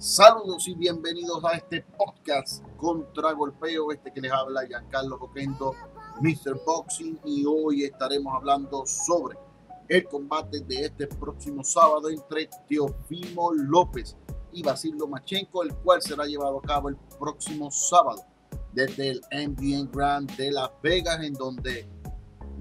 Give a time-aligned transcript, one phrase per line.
[0.00, 5.74] Saludos y bienvenidos a este podcast contra golpeo, este que les habla Giancarlo Roquendo,
[6.22, 6.58] Mr.
[6.64, 9.36] Boxing, y hoy estaremos hablando sobre
[9.88, 14.16] el combate de este próximo sábado entre Teofimo López
[14.52, 18.24] y Basil Lomachenko, el cual será llevado a cabo el próximo sábado
[18.72, 21.86] desde el MDN Grand de Las Vegas, en donde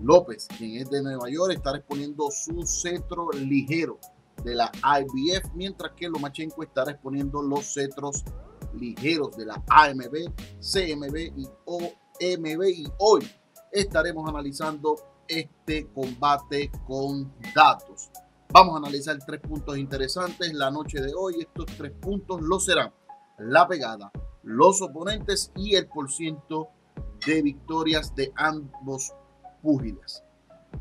[0.03, 3.97] López, quien es de Nueva York, estará exponiendo su cetro ligero
[4.43, 8.23] de la IBF, mientras que Lomachenko estará exponiendo los cetros
[8.73, 12.64] ligeros de la AMB, CMB y OMB.
[12.64, 13.29] Y hoy
[13.71, 14.95] estaremos analizando
[15.28, 18.09] este combate con datos.
[18.51, 21.42] Vamos a analizar tres puntos interesantes la noche de hoy.
[21.42, 22.92] Estos tres puntos lo serán
[23.37, 24.11] la pegada,
[24.43, 26.69] los oponentes y el porciento
[27.25, 29.14] de victorias de ambos
[29.61, 30.23] púgiles.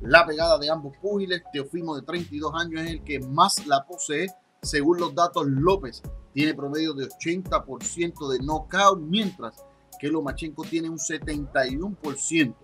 [0.01, 4.29] La pegada de ambos púgiles, Teofimo de 32 años es el que más la posee.
[4.63, 6.03] Según los datos, López
[6.33, 9.65] tiene promedio de 80% de knockout, mientras
[9.99, 12.55] que Lomachenko tiene un 71%.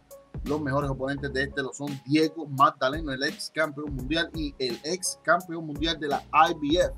[0.44, 4.80] Los mejores oponentes de este lo son Diego Magdaleno, el ex campeón mundial, y el
[4.84, 6.94] ex campeón mundial de la IBF,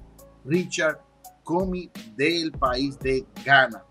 [0.45, 0.99] Richard
[1.43, 3.83] Comey del país de Ghana.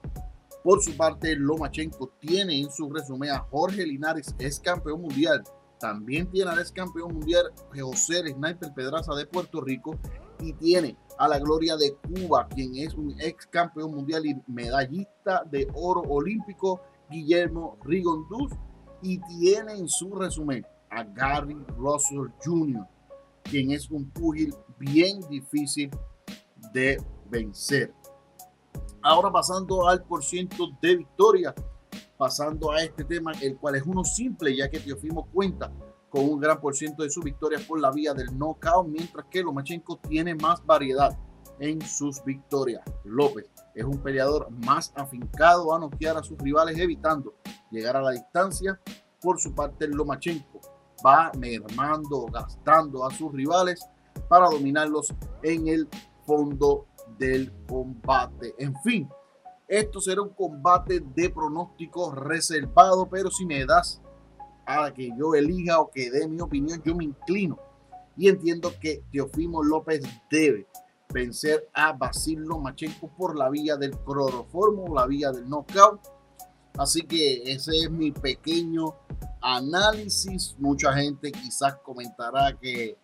[0.65, 5.43] Por su parte, Lomachenko tiene en su resumen a Jorge Linares, ex campeón mundial.
[5.79, 9.99] También tiene al ex campeón mundial José Sniper Pedraza de Puerto Rico
[10.43, 15.45] y tiene a la gloria de Cuba, quien es un ex campeón mundial y medallista
[15.51, 16.81] de oro olímpico,
[17.11, 18.53] Guillermo Rigonduz,
[19.03, 22.87] y tiene en su resumen a Gary Russell Jr.,
[23.45, 25.91] quien es un pugil bien difícil
[26.73, 27.01] de
[27.31, 27.93] vencer.
[29.03, 31.55] Ahora pasando al porciento de victoria,
[32.17, 35.73] pasando a este tema, el cual es uno simple, ya que Teofimo cuenta
[36.13, 39.43] con un gran por ciento de sus victorias por la vía del knockout, mientras que
[39.43, 41.19] Lomachenko tiene más variedad
[41.59, 42.83] en sus victorias.
[43.05, 47.35] López es un peleador más afincado a noquear a sus rivales, evitando
[47.71, 48.79] llegar a la distancia.
[49.23, 50.61] Por su parte, Lomachenko
[51.05, 53.83] va mermando, gastando a sus rivales
[54.29, 55.89] para dominarlos en el
[56.27, 58.55] fondo del combate.
[58.59, 59.09] En fin,
[59.67, 64.03] esto será un combate de pronóstico reservado, pero si me das
[64.95, 67.59] que yo elija o que dé mi opinión, yo me inclino
[68.17, 70.67] y entiendo que Teofimo López debe
[71.13, 76.01] vencer a Basil Lomachenko por la vía del cloroformo, la vía del knockout.
[76.79, 78.95] Así que ese es mi pequeño
[79.41, 80.57] análisis.
[80.59, 82.97] Mucha gente quizás comentará que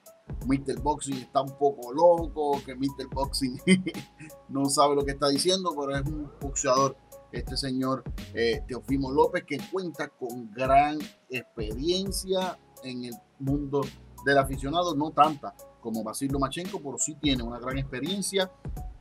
[0.47, 0.81] Mr.
[0.81, 3.09] Boxing está un poco loco, que Mr.
[3.13, 3.61] Boxing
[4.49, 6.97] no sabe lo que está diciendo, pero es un boxeador
[7.33, 13.83] este señor eh, Teofimo López, que cuenta con gran experiencia en el mundo
[14.25, 18.51] del aficionado, no tanta como Basilio Machenko, pero sí tiene una gran experiencia,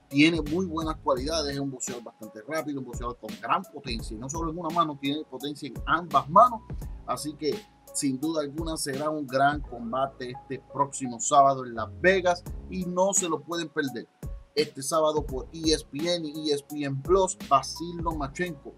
[0.09, 4.29] tiene muy buenas cualidades, es un boxeador bastante rápido, un boxeador con gran potencia, no
[4.29, 6.61] solo en una mano, tiene potencia en ambas manos,
[7.05, 7.55] así que
[7.93, 13.13] sin duda alguna será un gran combate este próximo sábado en Las Vegas y no
[13.13, 14.07] se lo pueden perder
[14.57, 18.73] este sábado por ESPN y ESPN Plus, Basil Lomachenko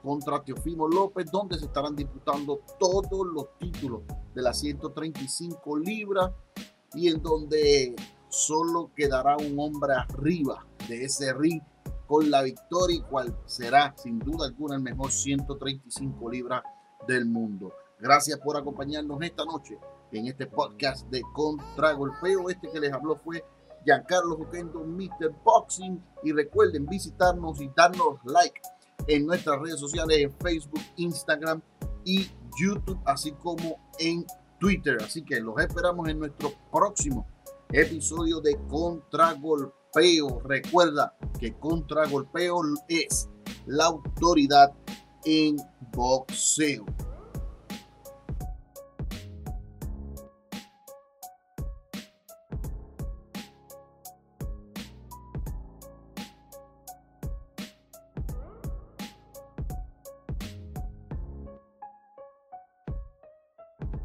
[0.00, 4.02] contra Teofimo López, donde se estarán disputando todos los títulos
[4.34, 6.30] de las 135 libras
[6.94, 7.96] y en donde
[8.28, 11.60] solo quedará un hombre arriba de ese ring
[12.06, 16.62] con la victoria y cual será sin duda alguna el mejor 135 libras
[17.08, 17.72] del mundo.
[17.98, 19.76] Gracias por acompañarnos esta noche
[20.12, 22.48] en este podcast de Contragolpeo.
[22.48, 23.44] Este que les habló fue
[23.86, 25.32] Giancarlo Juquendo, Mr.
[25.44, 26.02] Boxing.
[26.24, 28.60] Y recuerden visitarnos y darnos like
[29.06, 31.62] en nuestras redes sociales, en Facebook, Instagram
[32.04, 32.28] y
[32.60, 34.26] YouTube, así como en
[34.58, 34.98] Twitter.
[35.00, 37.26] Así que los esperamos en nuestro próximo
[37.70, 40.40] episodio de Contragolpeo.
[40.44, 43.28] Recuerda que Contragolpeo es
[43.66, 44.72] la autoridad
[45.24, 45.56] en
[45.92, 46.84] boxeo.